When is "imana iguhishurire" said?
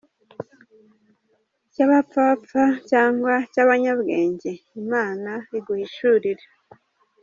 4.81-6.45